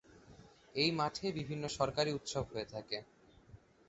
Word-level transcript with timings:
এই 0.75 0.89
মাঠে 0.91 1.25
বিভিন্ন 1.37 1.63
সরকারি 1.77 2.11
উৎসব 2.13 2.43
হয়ে 2.51 2.67
থাকে। 2.73 2.97